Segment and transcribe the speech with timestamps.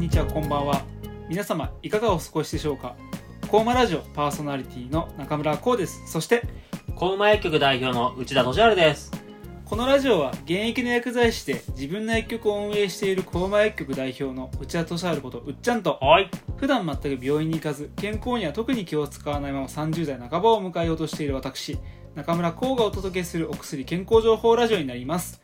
[0.00, 0.82] んにちはこんばんは
[1.28, 2.96] 皆様いかがお過ごしでしょうか？
[3.48, 6.42] コーマラジオパーソナリティの中村光ですそして
[6.94, 9.10] コウマ薬局代表の内田俊治です。
[9.66, 16.30] このラジオは現役の薬剤師で自分の薬局を運営しているコーマ薬局代表の内田俊治ことうっちゃんとはい。
[16.56, 21.76] 普段全く病院に行かず健康には特に気を使わないまま30代半ばを迎えようとしている私
[22.14, 25.42] 中村光がお届けするお薬健康情報ラジオになります、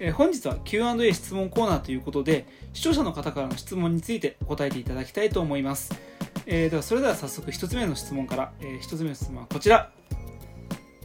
[0.00, 5.92] えー本日は Q&A 質問コーナーということで視聴者の方からの質問について答えていただきたいと思います、
[6.46, 9.90] えーではそれでは早速1つ目の質問から、え1つ目の質問はこちら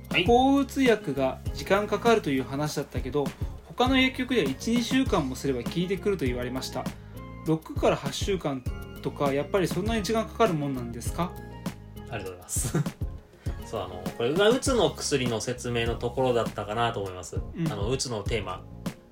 [0.09, 0.25] はい。
[0.25, 3.25] 抗うつ薬が時間かかるという話だったけど
[3.65, 6.83] 他の薬局では12週間もすれば効いてくると言われました
[7.47, 8.63] 6から8週間
[9.01, 11.31] とかやっぱりそんなに時間かかるもんなんですか？
[12.11, 13.02] ありがとうございます。
[13.73, 17.41] そう、あの、これ、うつの薬の説明のところだったかなと思います。
[17.57, 18.61] うんあの、うつのテーマ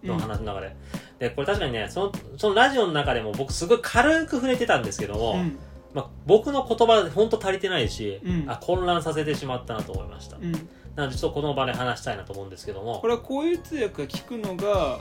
[0.04, 0.76] の話の中で。
[1.18, 5.58] で、これ確かにね、その、そのラジオの中でも僕すごい軽く触れてたんですけども、うん
[5.96, 10.38] まあ、僕の言葉で本当足りてないし、うんあ、混乱させてしまったなと思いました。
[10.38, 10.52] うん、
[10.96, 15.00] なので、ちょっとこの場で話したいなと思うんですけどもこ、れは抗うつ薬が効くのが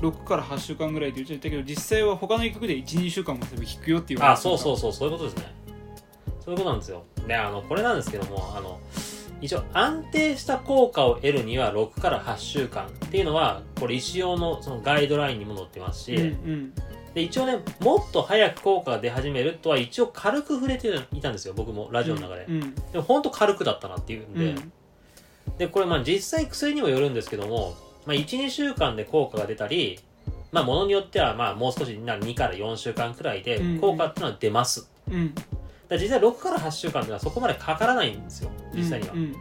[0.00, 0.08] うん。
[0.08, 5.54] 6から8週間ぐらいって言っちゃったけど実際は他の薬局で12週間もすれば効くよって言われあ、てそうそうそう、そういうことですね。
[6.44, 7.02] そういうことなんですよ。
[7.26, 8.80] で、あの、これなんですけども、あの、
[9.40, 16.72] 一応安定した効果を得るには6から8週間っていうのは、これ一応のそのガイドラインにも載ってますし、うんうん。
[17.14, 22.46] で、一応ね、もっと早く効果が出始めるとは一応軽く触れていたんですよ、僕もラジオの中で。
[22.48, 24.72] うんでも本当軽くだったなっていうんで、うん。
[25.58, 27.74] で、これまあ実際薬にもよるんですけども、
[28.06, 30.00] まあ1、2週間で効果が出たり、
[30.52, 33.78] まあものによってはまあもう少しな2から4週間くらいでうん。
[33.78, 34.88] 効果っていうのは出ます。
[35.10, 35.34] うん。
[35.34, 35.63] だから
[35.98, 39.14] 実際6から8週間っていうのはそこまでかからないんですよ、実際には。
[39.14, 39.34] うん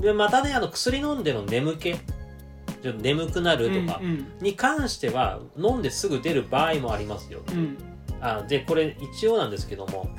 [0.00, 7.42] で、またね、あの薬飲んでの眠気、ちょっと眠くなるとかうんに関しては飲んですぐ出る場合もありますよ。
[7.52, 7.76] うん。
[8.20, 10.10] あで、これ一応なんですけども、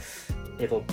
[0.60, 0.84] えっと、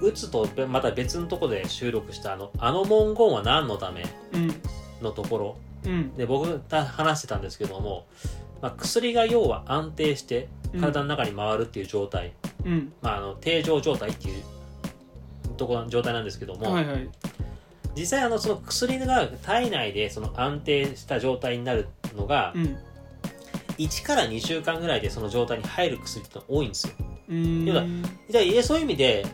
[0.00, 4.54] うつとまた別のところで収録したあの、あの文言は何のためうん。
[5.02, 5.56] のところ。
[5.84, 6.14] うん。
[6.16, 8.06] で僕が話してたんですけども、
[8.62, 10.48] まあ、薬が要は安定して
[10.80, 12.32] 体の中に回るっていう状態、
[12.66, 12.92] うん。
[13.00, 14.42] まあ、あの定常状態っていう
[15.56, 17.08] ところ状態なんですけども、はいはい。
[17.94, 22.76] 実際あのその薬が体内でその安定した状態になるのがうん。
[23.78, 26.94] 1から2週間ぐらいでその状態に入る薬って多いんですよ。
[27.28, 27.64] うん。
[27.66, 27.84] 要は
[28.62, 29.24] そういう意味で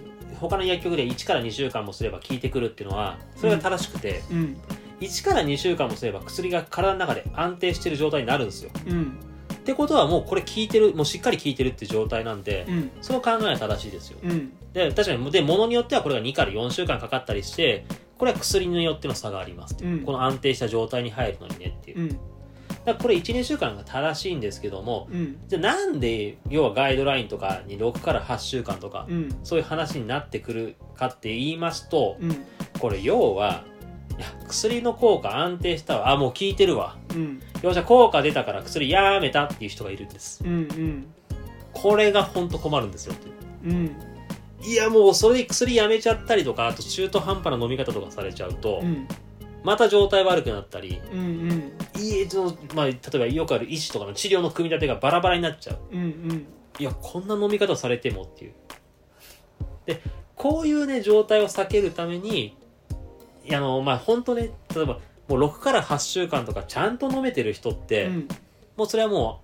[0.41, 4.57] 他の薬局で1から2週間もすれば効いてくるっていうのはそれが正しくて、うん。
[5.01, 8.71] 1から2週間もすれば薬が体の中で安定してる状態になるんですよ。
[8.87, 9.32] うん
[9.63, 12.91] ってことはもうこれ効いてるもうしっかり効いてるっていう状態なんで、うん。
[13.01, 14.19] その考えは正しいですよ。
[14.23, 14.53] うん。
[14.73, 17.85] で確かにで物によってはこれが2から4週間かかったりして
[18.19, 20.05] これは薬によっての差がありますっていう、うん。
[20.05, 22.09] この安定した状態に入るのにねっていう、うん。
[22.09, 22.21] だか
[22.87, 25.37] らこれ12週間が正しいんですけどもうん。
[25.47, 29.29] じゃあなんで要はガイドラインとかに6から8週間とか、うん。
[29.45, 32.45] そういう話になってくるかって言いますとうん。
[32.81, 33.72] これ要はい
[34.19, 36.11] や薬の効果安定したわ。
[36.11, 36.97] あもう効いてるわ。
[37.15, 37.43] うん。
[37.63, 40.43] よっしゃ効果出たから薬やめたっていう人がいるんです。
[40.45, 41.07] うんうん。
[41.73, 43.29] これが本当困るんですよって。
[43.67, 43.97] うん。
[44.65, 49.09] いやもうそれで薬やめちゃったりとかあと中途半端な飲み方とかされちゃうと、うん。
[49.65, 51.73] また状態悪くなったりうんうん。
[52.01, 55.79] いの、まあ、例えばよくある医師とかの治療の組み立てがバラバラになっちゃう。
[55.93, 56.47] うんうん。
[56.79, 58.55] いやこんな飲み方されてもっていう。
[59.87, 60.01] で
[60.37, 62.57] こういうね状態を避けるために
[63.51, 64.99] あのまあ本当ね例えば
[65.29, 68.29] もう6から8週間とかちゃんと飲めてる人って、うん。
[68.77, 69.41] もうそれはも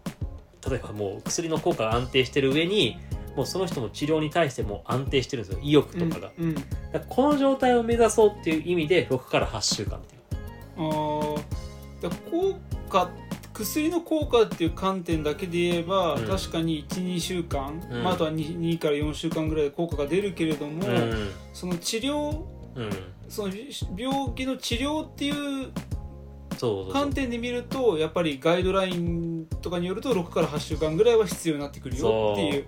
[0.65, 2.99] う例えばもう薬の効果が安定してる上に
[3.37, 5.61] もうその人の治療に対しても安定してるんですよ。
[5.63, 10.23] 意欲とかが、うんだからこの状態を目指そうっていう意味で6から8週間っていう。
[10.77, 11.43] あー。
[12.03, 12.59] だから効
[12.89, 13.11] 果
[13.55, 16.27] 薬の効果っていう観点だけで言えば、うん。
[16.27, 18.03] 確かに12週間、うん。
[18.03, 21.31] まあ、あとは 2, 2から4週間ぐらいで効果が出るけれども、うん。
[21.53, 22.58] その治療うん
[23.29, 23.53] その
[23.97, 25.71] 病気の治療っていう
[26.93, 32.67] 観点で見るとやっぱりガイドラインとかによると6から8週間ぐらいは必要になってくるよっていう。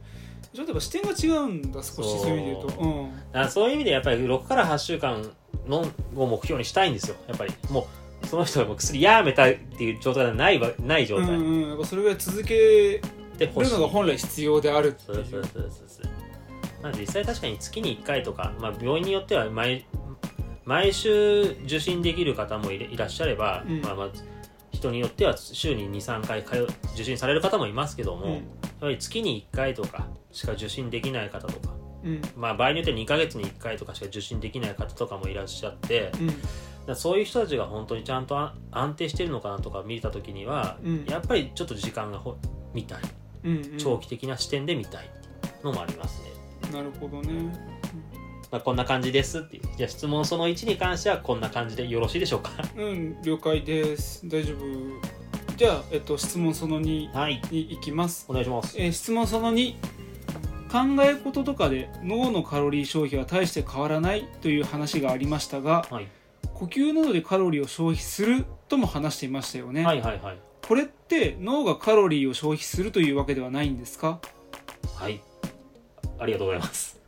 [0.52, 2.30] ちょっとやっぱ視点が違うんだ少しそう。
[2.30, 5.30] いう意味で言うと、うん、そういう意味でやっぱり6から8週間
[5.68, 5.86] の
[6.16, 7.16] を目標にしたいんですよ。
[7.28, 7.86] やっぱりも
[8.22, 11.36] うその人がもう薬やめたっていう状態ではないわない状態。
[11.36, 13.00] うんうん、やっぱそれぐらい続け
[13.38, 13.70] で欲しい。
[13.70, 16.10] るのが本来必要であるってそうそうそうそうそう。
[16.82, 19.86] まあ実際確かに月に1回とか、まあ、病院によっては毎
[20.70, 23.80] 毎週受診できる方もいらっしゃれば、うん。
[23.80, 24.08] まあまあ
[24.70, 26.44] 人によっては週に23回
[26.94, 28.32] 受診される方もいますけども、うん。
[28.34, 28.42] やっ
[28.80, 31.74] ぱり月に1回とかしか受診できない方とか
[32.04, 32.22] うん。
[32.36, 36.12] まあ場合によっては2ヶ月に1回とかしか受診できない方とかもいらっしゃって、
[36.94, 41.04] そういう人たちが本当にちゃんとあ安定してるのかなとか見た時には、うん。
[41.06, 42.36] やっぱりちょっと時間がほ
[42.72, 42.98] みたい。
[43.42, 43.76] うんうん。
[43.76, 45.10] 長期的な視点で見たい
[45.64, 46.70] のもありますね。
[46.72, 47.79] なるほどね
[48.50, 49.62] まあ、こんな感じですっていう。
[49.76, 52.50] じゃあ質問その1に関してはこんな感じでよろしいでしょうか。
[52.76, 54.64] うん了解です大丈夫
[55.56, 57.40] じゃあ、えっと、質問その2はい。
[57.50, 58.76] に行きます、お願いします。
[58.78, 59.74] えー質問その2
[60.70, 66.06] 考え事とかで脳のカロリー消費は大して変わらないという話がありましたがはい。
[66.54, 70.38] 呼吸などでカロリーを消費するとも話していましたよね、はいはいはい。
[70.66, 74.20] これって脳がカロリーを消費するというわけではないんですか？
[74.94, 75.20] はい。
[76.18, 76.99] ありがとうございます。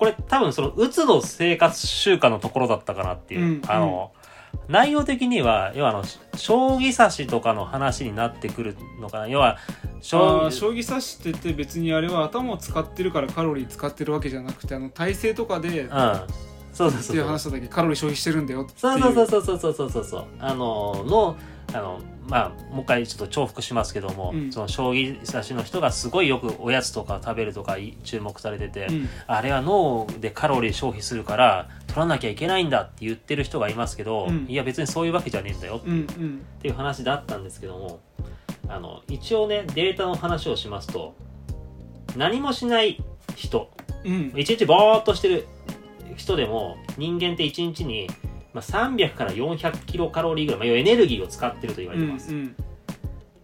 [0.00, 3.40] これ多分その、うつの生活習慣のところだったかなっていう。
[3.40, 4.12] うん、あの、
[4.54, 6.04] うん、内容的には、要はあの、
[6.36, 9.28] 将棋指しとかの話になってくるのかな。
[9.28, 9.58] 要は、
[10.00, 15.90] 将将棋指しってて別にあれは頭を使ってるからカロリー使ってるわけじゃなくて、あの、体勢とかで、うん。
[16.72, 17.16] そうそうそう。
[17.16, 17.68] っていう話だけ？
[17.68, 20.24] カロリー消費してるんだよそうそうそうそうそうそうそう。
[20.38, 21.36] あの、の、
[21.72, 24.52] あのまあもう一回ちょっと重複しますけども、うん。
[24.52, 29.08] その将棋指しの人がすごいよくおやつとか食べるとかい注目されてて、うん。
[29.26, 34.46] あれは脳でカロリー消費するから取らなきゃいけないんだって言ってる人がいますけど、うん。
[34.48, 35.80] いや別にそういうわけじゃねえんだよっ
[36.60, 38.00] ていう話だったんですけども
[38.68, 41.14] あの一応ねデータの話をしますと
[42.16, 43.02] 何もしない
[43.36, 43.70] 人。
[44.04, 44.32] うん。
[44.36, 45.46] 一日ぼーっとしてる
[46.16, 48.08] 人でも人間って一日に、
[48.52, 52.54] まあ、300から400キロカロリーぐらい、まあ、要はエネルギーを使ってると言わうれてます、ん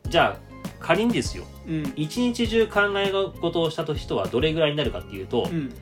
[0.09, 0.47] じゃあ
[0.81, 1.45] 仮にですよ。
[1.67, 1.93] うん。
[1.97, 5.73] 一日中考え事をしたと人はどれぐらいになるかっていうと、うん。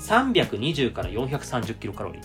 [0.00, 2.22] 320から430キロカロリー、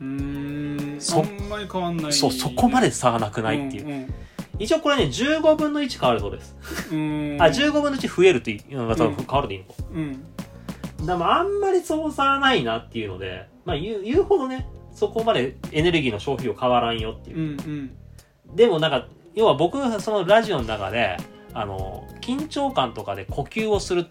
[0.00, 1.00] うーん。
[1.00, 2.12] そあんまり変わんない。
[2.12, 4.14] そうそこまで差はなくないっていう、うん
[4.58, 6.54] 一応これね15分の1変わるそうです、
[6.92, 6.98] うん
[7.32, 7.42] うん。
[7.42, 8.60] あ15分の1増えるってい。
[8.70, 9.16] うのが多分うん。
[9.16, 11.06] 変わるでいいのか、うん。
[11.06, 17.38] でもあんまりそう差はないなっていうので、まあ、言う言うほどねそこまでエネルギーの消費量変わらんよっていう。
[17.38, 18.56] うんうん。
[18.56, 21.16] でもなんか要は僕がそのラジオの中で
[21.54, 24.06] あの緊張感とかで呼吸をする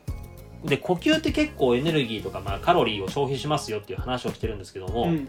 [0.63, 5.27] で呼吸って結構エネルギーとか、まあ、カロリーを消費しますよっていう話をしてるんですけども、うん。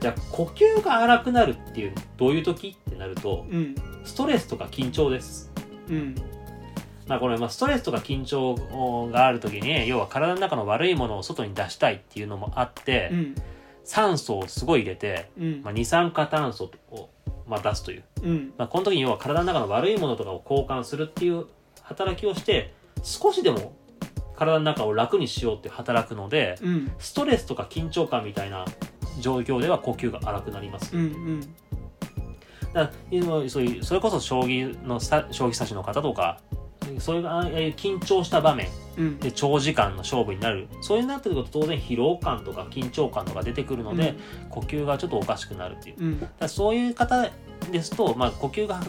[0.00, 3.74] じゃあ呼吸が荒くなるっていうどういう時ってなるとうん。
[4.04, 5.50] ストレスとか緊張です。
[5.88, 6.14] うん。
[7.06, 13.34] まあこれまあストレスとか緊張がある時に要は体の中の悪いものを外に出したいっていうのもあって、うん
[13.88, 15.62] 酸素をすごい入れて、うん。
[15.62, 17.08] まあ、二酸化炭素を、
[17.46, 18.04] まあ、出すという。
[18.22, 18.52] うん。
[18.58, 21.46] まあ、この時に要は体の中の悪いものとかを交換するっていう
[21.82, 23.72] 働きをして少しでも
[24.36, 26.92] 体の中を楽にしようって働くのでうん。
[26.98, 28.66] ストレスとか緊張感みたいな
[29.20, 31.40] 状況では呼吸が荒くなります、うんうん。
[32.74, 32.92] だ
[33.48, 36.42] そういうそれこそ将棋のさ将棋指しの方とか
[36.98, 38.68] そういう緊張した場面
[38.98, 39.18] うん。
[39.18, 40.68] で長時間の勝負になる。
[40.82, 44.14] そういうなってくると当然疲労感とか緊張感とか出てくるので、
[44.50, 45.96] 呼吸がちょっとおかしくなるっていう。
[45.98, 46.28] うん。
[46.38, 47.30] だそういう方
[47.70, 48.80] ですと、まあ、呼吸が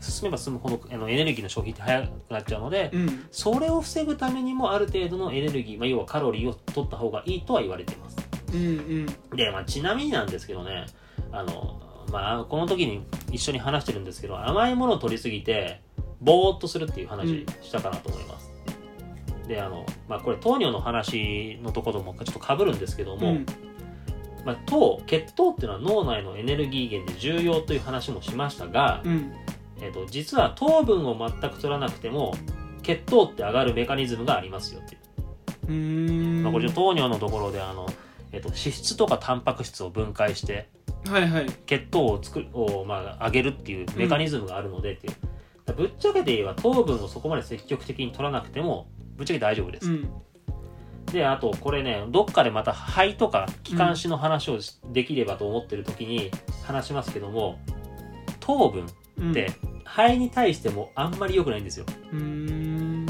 [0.00, 3.26] 進めば進むほどあのエネルギーの消費って早くなっちゃうので、うん。
[3.32, 8.16] それを防ぐためにもある程度のエネルギー、まあ、要はカロリーを取った方がいいとは言われています。
[8.52, 10.86] うんで、まあ、ちなみになんですけどね、
[11.32, 11.80] あの、
[12.12, 15.80] まあ、この時に一緒に話してるんですけど、甘いものを取りすぎて、
[16.20, 18.53] ぼーっとするっていう話したかなと思います。
[19.46, 23.46] で、あの、まあ、これ糖尿の話のところもちょっと被るんですけども、うん。
[24.44, 29.32] まあ、糖、血糖っていうのは脳内のエネルギー源で重要という話もしましたが、うん。
[29.80, 32.32] えっと実は糖分を全く取らなくても
[32.82, 35.00] 血糖って上がるメカニズムがありますよっていう、
[35.68, 36.42] うーん。
[36.42, 37.86] まあ、これ糖尿のところであの、
[38.32, 40.68] えっと脂質とかタンパク質を分解して
[41.08, 41.46] はいはい。
[41.66, 45.12] 血糖を作るを、まあ、上げるっていうメカニズムがあるのでっていう、
[45.66, 50.10] だからぶっちゃけて言えば糖分をそこまで積極的に取らなくてもぶっちゃけ大丈夫です、うん。
[51.12, 56.30] であとこれねどっかでまた肺とか気管支の話をしできればと思ってる時に
[56.64, 57.58] 話しますけども
[58.40, 58.86] 糖分
[59.18, 59.30] うん。
[59.30, 59.52] って
[59.84, 61.86] 肺に対してもあんまり良くないんですよ。
[62.12, 63.06] うーん。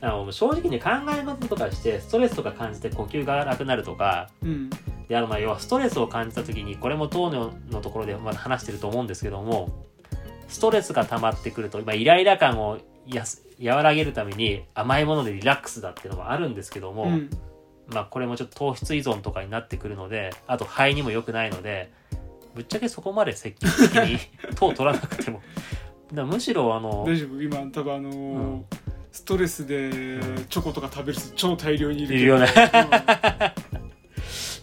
[0.00, 4.70] あの正直ね考え事とかしてストレスとか感じて呼吸が荒くなるとかうん。
[5.08, 9.86] であのまあ要はストレスを感じた時にこれも糖尿のところでまだ話してると思うんですけども
[10.48, 12.78] ストレスが溜まってくると、まあ、イライラ感を
[13.14, 17.30] やす和らげるために甘いものでリラックスだっていうのもあるんですけども、うん。
[17.88, 21.90] まあこれもちょっと糖質依存とかになってくるのであと肺にも良くないので
[22.54, 24.18] ぶっちゃけそこまで積極的に
[24.56, 25.42] 糖取らなくても。
[26.12, 27.42] だむしろあの大丈夫。
[27.42, 28.64] 今多分あのーうん。
[29.10, 29.90] ストレスで
[30.48, 32.46] チョコとか食べる人超大量にいるいるよね。
[32.46, 33.67] うん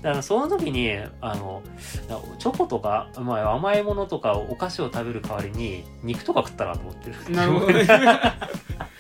[0.06, 1.64] だからその時にあの
[2.38, 7.16] チョコとか、まあ、甘いものとかお菓子を食べる代わりに肉とか食ったなと思ってる。
[7.36, 7.88] なるほどね。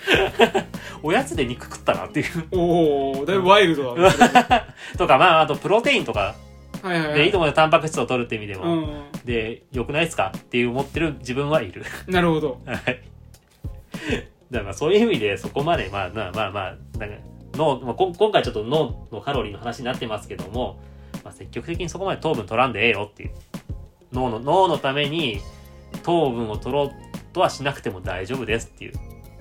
[1.03, 2.47] おやつで肉食ったなっていう。
[2.51, 4.63] おおだいぶワイルドだね
[4.97, 6.33] とかまああとプロテインとか。
[6.81, 11.83] はいはいはでいいと思うよタンパク質を取るって意味でも、うんでよくないですかっていう思ってる自分はいる。
[12.07, 12.61] なるほど。
[12.65, 13.01] はい。
[14.49, 17.15] だからそういう意味でそこまでまあまあまあまあなんか
[17.53, 20.79] 脳、まあ、こ今回ちょっと脳のカロリーの話になってますけども、
[21.25, 23.31] まあ、積極的にそこまで糖分取らんでええよっていう。
[24.13, 25.41] 脳の脳のために
[26.03, 26.91] 糖分を取ろう
[27.33, 28.93] とはしなくても大丈夫ですっていう。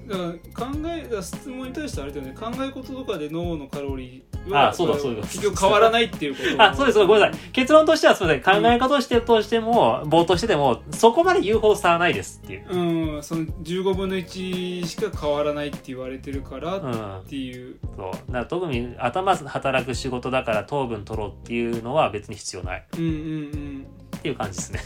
[0.09, 2.35] だから考えだ質問に対してあれだよね。
[2.35, 5.23] 考え事とかで脳のカロリーはあそうだそうだ。
[5.23, 6.63] 結局変わらないっていうこと。
[6.63, 12.69] あそうですごめんなさい結論としてはすみません考え方としてとしても冒頭しててもそこまで言うほど差はないですっていう。
[12.71, 18.13] うんその15分の1しか変わらないって言われてるからうんっていう、そう。
[18.13, 22.87] だから特に頭働く仕事だから糖分取ろうっていうのは別に必要ない。
[22.99, 23.87] うん、うんうん。
[24.17, 24.81] っていう感じですね。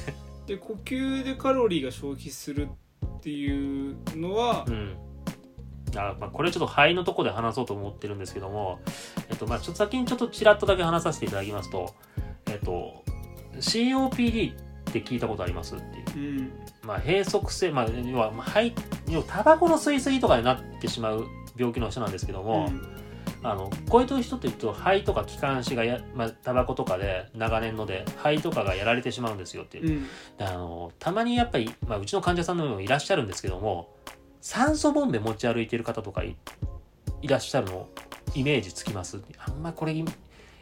[0.46, 2.68] で呼吸でカロリーが消費する
[3.04, 4.96] っていうのはうん
[5.97, 8.80] あまあ、これちょっと肺のとこで話そうと思ってるんですけども、
[9.30, 11.95] えっとまあ、ちょっと先にちょっとちらっとだけ話させていただきますと、
[12.47, 13.04] えっと、
[13.54, 16.52] COPD って聞いたことありますっていう、うん。
[16.83, 18.73] まあ、閉塞性、まあ、要はまあ肺
[19.09, 21.26] 要はタバコの吸い過ぎとかになってしまう
[21.57, 22.71] 病気の人なんですけども、
[23.42, 29.88] あのこういう人って言うと肺とか気管支がや、まあ、タバコとかで長年ので肺とかがやられてしまうんですよっていう。
[29.88, 30.07] うん。
[30.38, 33.88] であのたまにやっぱり、まあ、うちの患者さんのもいらっしゃるんですけども
[34.40, 36.37] 酸素ボンベ持ち歩いてる方とかい
[37.23, 37.88] いらっしゃるの
[38.35, 39.21] イメージつきます？
[39.38, 40.04] あんまこれい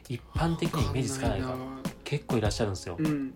[0.09, 1.51] 一般的にイメージつかないか。
[1.51, 1.57] わ
[2.05, 2.97] 結構いらっしゃるんですよ。
[2.99, 3.35] うん。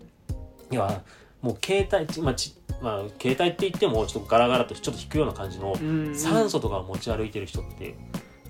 [0.70, 1.02] いや
[1.42, 6.14] もう携帯ち、まあちまあ、携帯って言ってもちょっとガラガラとちょっと引くような感じのうん。
[6.14, 7.96] 酸素とかを持ち歩いてる人って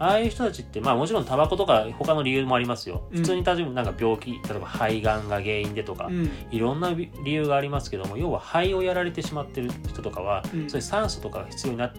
[0.01, 3.07] ああいう人たちってまあもちろんタバコとか他の理由もありますよ。
[3.13, 3.19] うん。
[3.19, 6.31] 普通に例えばなんか病気例えば肺がんが原因でとか、うん。
[6.51, 10.71] いろんな理由がありますけども要は肺をやられてしまってる人とかは、うん。
[10.71, 11.93] そういう酸素とかが必要になっ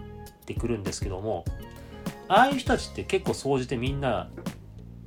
[0.44, 1.44] てくるんですけども
[2.26, 4.28] ああいう人たちって結構総じてみんな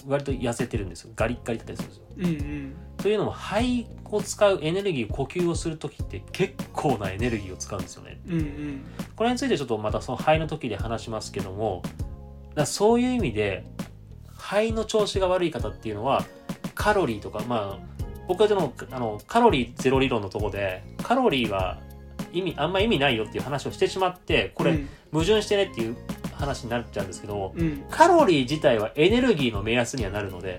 [0.08, 1.12] 割と痩せてるんですよ。
[1.16, 2.06] ガリッガリだったりするんですよ。
[2.18, 2.76] うんうん。
[2.96, 8.22] というのも肺を使うエネルギー呼吸をする時って結構なエネルギーを使うんですよね。
[8.28, 8.86] うんうん。
[9.16, 11.82] これについてちょっとまたその肺の時で話しますけども
[12.56, 13.66] だそういう意味で
[14.38, 16.26] 肺の調子が悪い方っていうのは
[16.74, 17.96] カロリーとかまあ
[18.28, 21.80] 僕はでもあのカロリーゼロ理論のとこでカロリーは
[22.32, 24.90] 意味あんま意味ないよっていう話をしてしまってこれうん。
[25.12, 25.96] 矛盾してねっていう
[26.34, 27.86] 話になっちゃうんですけどもうん。
[27.90, 30.58] カロリー自体はエネルギーの目安にはなるので。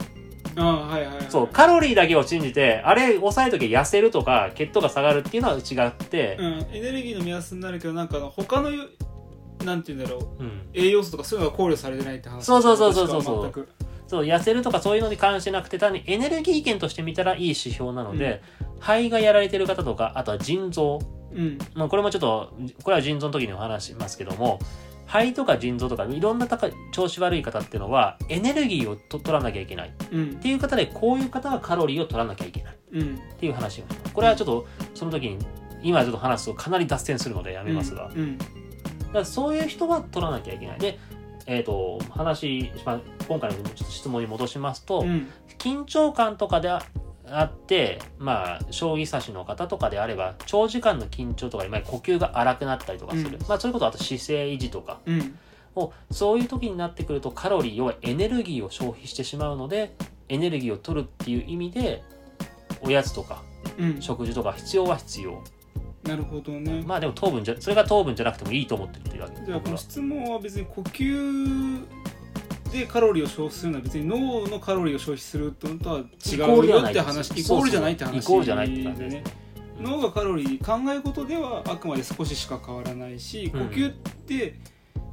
[0.57, 1.26] はいはいはい。
[1.29, 8.71] そうカロリーだけを信じてあれ抑えとき痩せるとか血糖が下がるっていうのは違ってうん、エネルギーの目安になるけどなんか他の
[9.64, 10.42] なんて言うんだろう。
[10.42, 10.60] うん。
[10.75, 12.44] 栄養素とかそういうのが考慮されてないって話。
[12.44, 13.22] そうそうそうそうそう
[14.08, 14.25] そう。
[14.25, 18.42] 痩せるとかそういうのに関してなくて単にエネルギー源として見たらいい指標なので、
[18.78, 21.00] 肺がやられてる方とかあとは腎臓、
[21.32, 21.58] うん。
[21.75, 24.58] まあ、これもちょっとこれは腎臓の時にお話しますけども
[25.06, 26.48] 肺とか腎臓とかいろんな
[26.92, 29.88] 調子悪い方っていうのはエネルギーをと取らなきゃいけない。
[29.88, 30.36] っうん。
[30.36, 32.75] ていう方でこういう方はカロリーを取らなきゃいけない。
[32.75, 33.18] っうん。
[33.38, 33.84] ていう話を。
[34.12, 35.38] これはちょっとその時に
[35.82, 38.38] 今ちょっと話すとかなり脱線するのでやめますが、うん。
[38.38, 38.44] だ
[39.16, 40.78] からそういう人は取らなきゃいけない。
[40.78, 40.99] で
[41.49, 45.28] えー、と話、まあ、今回のちょっと質問に戻しますと、うん。
[45.58, 46.82] 緊張感とかであ
[47.28, 53.46] あって、まあ、将棋指しの方とかであれば長時間の緊張とかで、まあ、呼吸が荒くなったりとかする、うん。
[53.49, 55.38] まあ、そういうことあと姿勢維持とかうん。
[55.76, 59.94] をそういう時になってくるとカロリー要はエネルギーを消費してしまうので
[60.28, 62.02] エネルギーを取るっていう意味で
[62.80, 63.42] おやつとか
[63.78, 64.02] うん。
[64.02, 65.44] 食事とか必要は必要
[66.06, 66.82] なるほどね。
[66.86, 69.44] まあでも糖分じゃそれが糖分じゃなくてもいいと思ってるっていうわけ。
[69.44, 71.84] じゃあこの質問は別に呼吸
[72.72, 77.30] でカロリーを消費するのは別に脳のカロリーを消費するとのとは違うよって話。
[77.40, 78.18] イコールじゃないって話。
[78.18, 79.25] イコールじゃないって感じね。
[79.80, 83.68] 脳がカロリー考え事ではあくまで少ししか変わらないし呼うん。
[83.68, 84.58] 吸って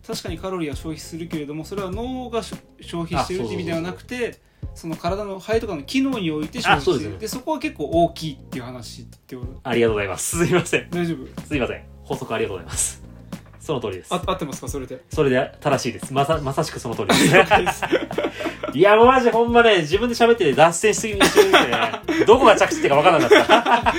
[0.06, 4.40] 確かにカロリーは消費するけれどもそれは脳が消費してるって意味ではなくて
[4.76, 7.18] その体の肺とかの機能において消費してるあそうですね。
[7.20, 10.38] でそこは結構大きいっていう話ってことありがとうございます。
[10.46, 10.90] すいません。
[10.90, 11.42] 大丈夫？
[11.48, 11.84] すいません。
[12.04, 13.04] 補足ありがとうございます。
[13.60, 14.14] その通りです。
[14.14, 14.68] あ合ってますか？
[14.68, 15.02] それで。
[15.10, 16.14] それで正しいです。
[16.14, 17.30] まさまさしくその通りです。
[18.74, 22.26] いやもうマジほんまね自分で喋ってて脱線しすぎにしてね。
[22.26, 23.94] どこが着地ってか分からなかった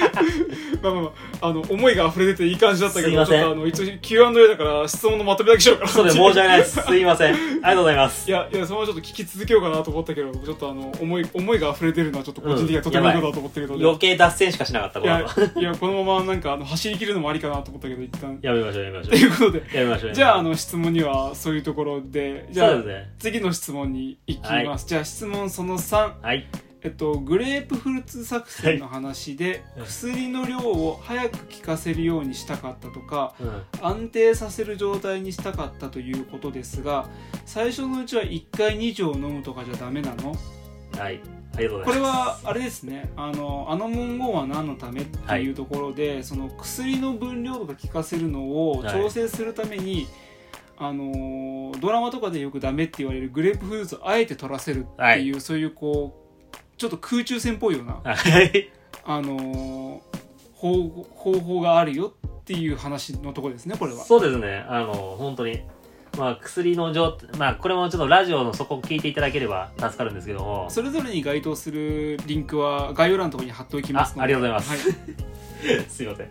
[0.85, 3.41] まあまあまあ、あの、思いが溢れてていい感じだったけど、すいません。
[3.41, 5.91] ちょっとあの、一応 Q&A だから質問のまとめだけしようかな。
[5.91, 6.83] そうで申し訳ないです。
[6.83, 7.35] すいません。
[7.35, 8.29] ありがとうございます。
[8.29, 13.85] いや、いや、そのままちょっと聞き続けようかなと思ったけど、ちょっとあの、思い、思いが溢れてるのはちょっと個人的にはとてもいいことだと思ってるので。
[13.85, 18.38] 余計脱線しかしなかったいやこの後、いや、このままなんか、あの、走り切るのもありかなと思ったけど、一旦。
[18.43, 20.12] やめましょうやめましょということで、うやめましょう。
[20.12, 23.11] じゃあ、あの、質問にはそういうところで、じゃあそうです、ね。
[23.19, 24.87] 次の質問に行きます。
[24.87, 26.12] じゃあ、質問その3。
[26.23, 26.47] はい
[26.85, 29.87] えっと、グレープフルーツ作戦の話で、はい。
[29.87, 33.62] 薬の量を早く効かせるようにしたかったとか、うん。
[33.81, 37.09] 安定させる状態にしたかったということですが
[37.47, 40.37] 最初のうちは1回2錠飲むとかじゃダメなの？
[40.99, 41.21] はい。
[41.57, 42.45] ありがとうごこれざいます。
[42.45, 43.11] はあれですね。
[43.17, 48.93] あのあの文言は何のためっていうところで、その薬の分量とか効かせるのをはい。
[48.93, 50.07] 調整するために、
[50.76, 56.24] あのードラマとかでよくダメって言われるグレープフルーツをあえて取らせるっていう、そういうこう
[56.76, 58.71] ちょっと空中戦っぽいような、 はい。
[59.04, 60.14] あのー
[60.54, 64.02] 方方法があるよっていう話のとこですねこれは。
[64.04, 64.64] そうですね。
[64.69, 65.62] あの、本当に。
[66.16, 76.28] まあ、薬の状態、まあ、これもちょっとラジオのそこを聞いていただければ助かるんですけども、それぞれに該当するリンクは概要欄のところに貼っておきますのであありがとうございますはい すいません。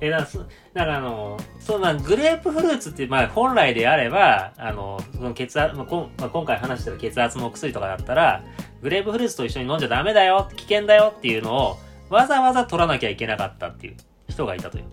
[0.00, 0.28] えだか
[0.74, 8.44] らからあの、そう、まあ、グレープフルーツって、まあ、本来であれば、あの、その血圧、まあ、こんまあ、今回話してる血圧のお薬とかだったら、
[8.82, 11.78] グレープフルーツと一緒に飲んじゃダメだよ、危険だよっていうのを、
[12.10, 13.96] わざわざ取らなきゃいけなかったっていう
[14.28, 14.84] 人がいたという。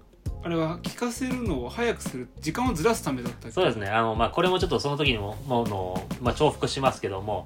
[0.44, 3.88] あれは聞かせるのを早くする時間をずらすためだったそうですね。
[3.88, 7.44] あの、まあ、これもちょっとその時にも、もの、まあ、重複しますけども、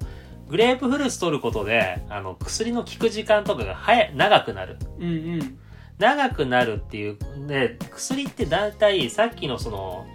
[0.48, 4.78] グレープフルーツ取ることで、あの、薬の効く時間とかが早い、長くなる。
[4.98, 5.58] うんうん
[5.98, 10.06] 長くなるっていう、で、薬って大体、さっきのその、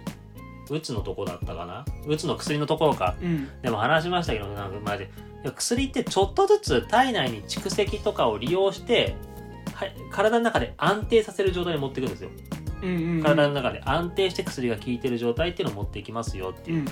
[0.70, 1.84] うつのとこだったかな？
[2.06, 3.16] うつの薬のところか。
[3.20, 5.06] うんでも話しましたけど、なんかマジ
[5.44, 9.16] 薬ってちょっとずつ体内に蓄積とかを利用して、
[9.74, 12.30] はい、体の中で安定させる状態に持っていくんですよ。
[12.82, 16.78] うんうんうん体の中で安定して薬が効いてる状態っていうのを持っていきますよっていう。
[16.78, 16.84] うん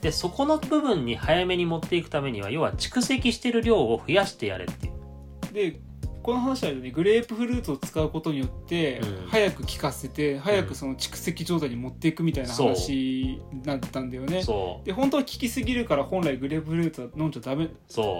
[0.00, 5.72] で、そこの部分に早めに持っていくためには、要は蓄積してる量を増やしてやれっていう。
[5.72, 5.80] で
[6.28, 14.42] この話はねグレープフルーツを使うことによって、うん早く効かせて早くその蓄積状態に持っていくみたいな話だったんだよね。
[14.84, 17.70] で本当は効きすぎるから本来グレープフルーツは飲んじゃダメ。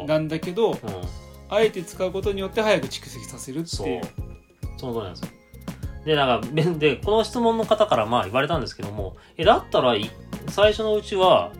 [0.07, 0.79] なんだけどうん。
[1.51, 4.03] あえて使うことによって早く蓄積させるっていう。
[4.79, 5.29] その通りなんですよ。
[6.07, 10.11] で、なんか、べで、この質問の方からまあ言われたんですけども、え、だったらい、
[10.49, 11.53] 最初のうちは、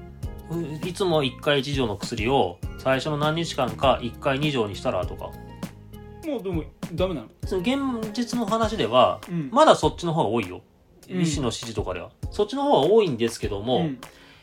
[0.51, 5.31] ういつも1回1錠の薬を最初の何日間か1回2錠にしたらとか。
[6.29, 7.29] もうでもダメなの？
[7.47, 10.63] その現実の話では、うんまだそっちの方が多いよ。
[11.11, 12.11] うん医師の指示とかでは。
[12.31, 13.99] そっちの方が多いんですけども、うん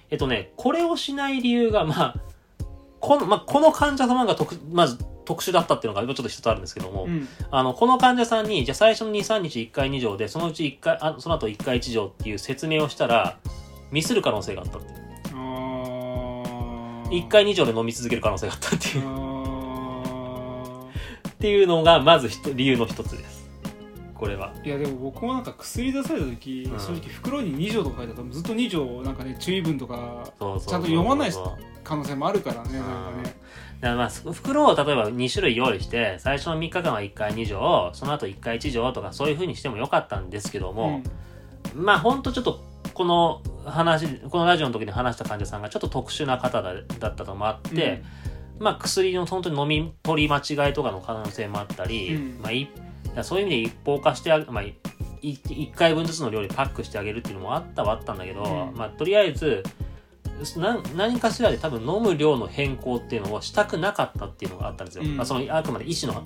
[0.09, 2.15] えっとね、これをしない理由が、まあ、
[2.99, 13.37] この、まあ、この患者様が特、まず特殊だったっていうのがちょっと一つあるんですけども、うんあの、この患者さんに、じゃあ最初の2、3日1回2錠で、そのうち1回、あその後1回1錠っていう説明をしたら、
[13.91, 14.97] ミスる可能性があったっていう。
[15.33, 19.07] あー1回2錠で飲み続ける可能性があったっていう。
[19.07, 19.34] あ
[21.35, 23.49] っていうのが、まず理由の一つです。
[24.15, 24.53] これは。
[24.63, 26.79] ーいやでも僕もなんか薬出された時、うん。
[26.79, 31.31] 正直袋に2錠とか書いてあったらずっと2錠なんかね注意文とかちゃんと読まない
[31.83, 33.35] 可能性もあるからねなんかね。
[33.81, 41.01] だからまあ、ふ袋を例えば2種類用意して、最初の3日間は1回2錠、その後1回1錠とかそういう風にしてもよかったんですけども、
[41.75, 48.01] まあほんとちょっと、この話、このラジオの時に話した患者さんがちょっと特殊な方だだったのもあって、
[48.59, 52.39] まあ薬の本当に飲み取り間違いとかの可能性もあったり、うん。
[52.41, 52.49] ま
[53.17, 54.75] あそういう意味で一方化してあげ、まあ、い
[55.21, 58.77] 1回分ずつの量にパックしてあげるっていうのもあったはあったんだけど、うん。
[58.77, 59.63] まあとりあえず
[60.57, 65.03] な何かしらで多分飲む量の変更っていうのをしたくなかったっていうのがあったんですよ。
[65.03, 65.17] うん。
[65.17, 66.21] まあ、そのあくまで医師の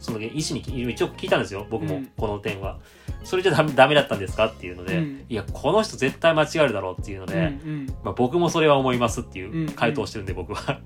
[0.00, 2.06] その医師に一応聞いたんですよ僕もうん。
[2.16, 2.78] この点は。
[3.24, 5.26] それじゃダメだったんですかっていうので、うん。
[5.28, 7.52] いやこの人絶対間違えるだろうっていうので、
[8.04, 10.80] まあ、僕もそれは思いますっていんう回答をしてるんで、僕は。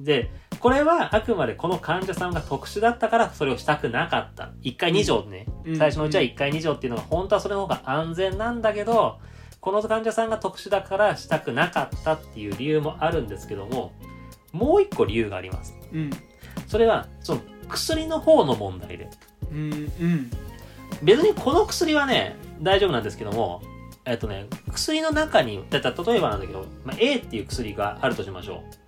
[0.00, 4.52] で、これはあくまでこの患者さんが特殊だったからそれをしたくなかった。
[4.62, 9.18] 1回2錠ね、うん最初のうちは1回2錠っていうのが本当はそれの方が安全なんだけど、
[9.60, 13.92] この患者さんが特殊だからしたくなかったっていう理由もあるんですけども、
[14.52, 15.74] もう一個理由があります。
[15.92, 16.10] うん
[16.66, 19.08] それは、その薬の方の問題で。
[19.50, 20.30] うんうん
[21.02, 23.62] 別にこの薬はね、大丈夫なんですけども、
[24.04, 28.81] えっとね、薬の中に、だ例えばなんだけど、まあ、A っていう薬があるとしましょう。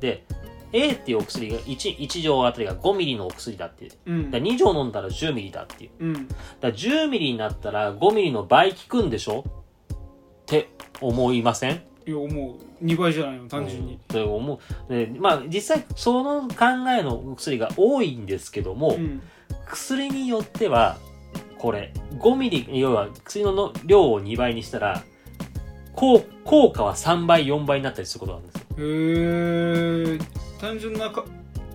[0.00, 0.24] で、
[0.72, 3.92] A っていうお薬が 1, 1錠あたりが5ミリのお薬だっていう。
[4.06, 5.90] うんだ2錠飲んだら10ミリだっていう。
[5.98, 9.44] うんだから10ミリになったら5ミリの倍効くんでしょ？
[9.92, 10.68] って
[11.00, 11.82] 思いません？
[12.06, 14.92] いやもう2倍じゃないの単純にうんって思う。
[14.92, 19.20] でまあ実際その考えの薬が多いんですけども、うん
[19.66, 20.96] 薬によっては
[21.56, 25.04] これ5ミリ要は薬のの量を2倍にしたら
[25.94, 28.59] 効効果は3倍4倍になったりすることなんですよ。
[28.78, 30.18] へえ
[30.60, 31.24] 単純なか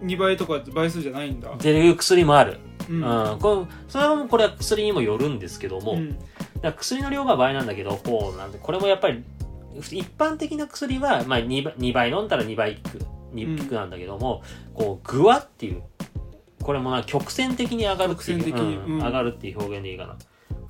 [0.04, 2.60] 2倍とか倍数じゃないんだっていう薬もある。
[2.90, 3.40] ううんん。
[3.40, 6.18] これそれはもうこれは薬にもよるんですけども、うん
[6.74, 9.24] 薬の量が倍なんだけど、こうなんで、これもやっぱり
[9.76, 13.00] 一般的な薬は、まあ、2, 倍2倍飲んだら2倍効く、
[13.34, 14.42] 2効くなんだけども、
[14.74, 15.84] こう、グワっていう、
[16.64, 20.18] これもな、曲線的に上がるっていう、うんうん上がるっていう表現でいいかな。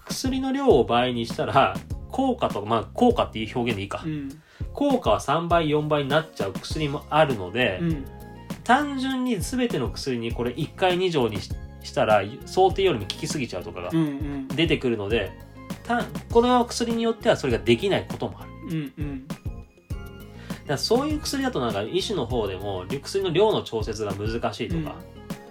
[0.05, 1.75] 薬の量を倍にしたら、
[2.11, 4.01] 効果とか、まあ、効果っていう表現でいいか。
[4.05, 4.41] うん
[4.73, 8.05] 効果は3倍、4倍になっちゃう薬もあるので、うん。
[8.63, 11.51] 単純に全ての薬にこれ1回2錠にし
[11.83, 14.47] したら、想定よりも効きすぎちゃうとかがうんうん。
[14.47, 15.31] 出てくるので、
[15.83, 18.49] たこの薬によってはそれができないこともある。
[18.63, 19.27] うんうん。
[20.65, 24.95] からそういう薬だとなんか医師の方でも薬の量の調節が難しいとか、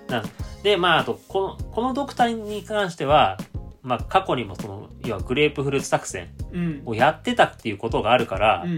[0.09, 0.23] な
[0.63, 3.39] でまああとこのこのドクターに関しては、
[3.83, 6.44] まあ、過去にもそのいわゆるグレープフルーツ作戦うん
[6.85, 8.69] をやってたっていうことがあるからう、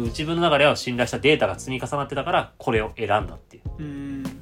[0.00, 0.02] ん。
[0.04, 3.82] 自分の中では信頼したデータが積み重なってたからこれを選んだっていう。
[3.82, 4.22] うん。
[4.22, 4.34] だか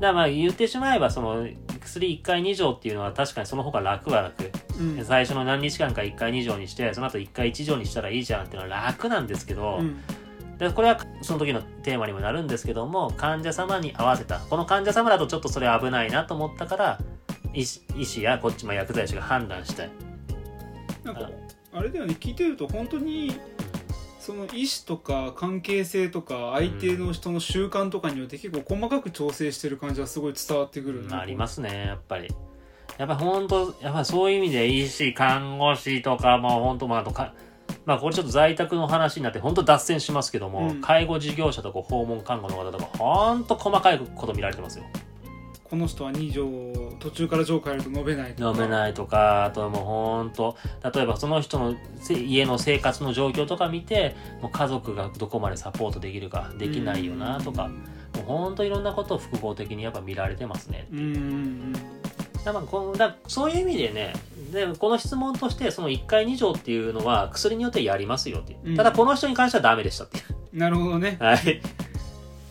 [0.00, 1.46] らまあ言ってしまえばその
[1.80, 4.50] 薬1回2錠っていうのは確かにその方が楽は楽。
[4.78, 5.04] うん。
[5.04, 10.00] 最初の何日間か1回2錠にしてその後1回1錠にしたらいいじゃんっていうのは楽なんですけど、うん。
[10.58, 14.38] でこれはその時のテーマにもなるんですけども患者様に合わせた。
[14.38, 16.98] この患者様だとちょっとそれ危ないなと思ったから
[17.52, 19.90] 医師医師やこっちも薬剤師が判断したい
[21.04, 21.30] なんか
[21.72, 23.38] あれだよね聞いてると本当に
[24.18, 32.28] その医師とか関係性とか相手の人の習慣とかによって結構細かく調整してる感じはすごい伝わってくるありますねやっぱり。
[32.96, 37.34] やっぱ本当やっぱそういう意味で医師看護師とかまあ本当まああとか
[37.84, 40.80] まあこれちょっと在宅の話になって本当脱線しますけども、うん。
[40.80, 44.84] 介護事業者とか訪問看護の方とか本当細かいこと見られてますよ
[45.64, 48.50] この人は2錠途中から錠変えると飲めないとか。
[48.50, 50.56] 飲めないとかあとはもうほんと
[50.94, 57.68] 例えばその人のせ家の生活の状況とか見てもう家族がどこまでサポートできるかできないよなとか
[58.14, 60.96] もうほんといろんなことを複合的にやっぱ見られてますねう。
[60.96, 61.72] んうんうん
[62.44, 64.12] だからこのだそういう意味でね
[64.52, 68.52] でこの質問としてその1回2錠っていうのは薬によってやりますよって。
[68.52, 68.76] いう、うん。
[68.76, 70.20] ただこの人に関してはダメでしたって
[70.52, 71.16] なるほどね。
[71.20, 71.60] はい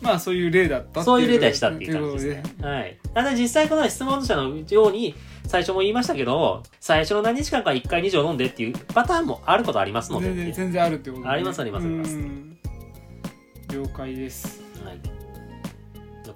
[0.04, 2.70] まあそういう例だったそういう例でしたっていう感じですとね。
[2.70, 2.98] はい。
[3.14, 5.14] ただ実際この質問者のように、
[5.46, 10.26] 最初も言いましたけど、最初の何日間か1回2錠飲んでっていうパターンもあることありますので。
[10.26, 12.58] 全然全然あるってことねありますありますありますうん
[13.72, 14.98] 了解ですはい。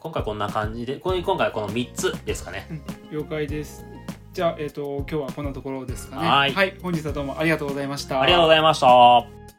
[0.00, 2.66] 今回こんな感じで、今回この3つですかね。
[3.10, 3.84] 了解です
[4.32, 9.57] じゃあ、えっと今日はこんなところですかねはい本日はどうもありがとうございましたありがとうございました。